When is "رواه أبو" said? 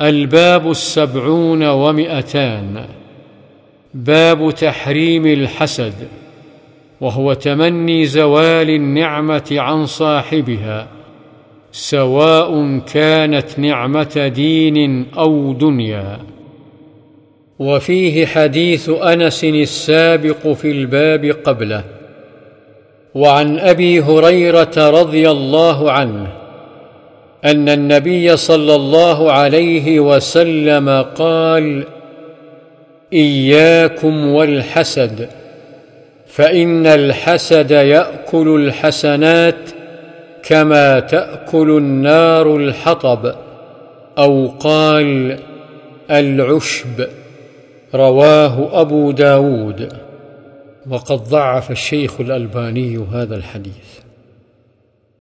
47.94-49.10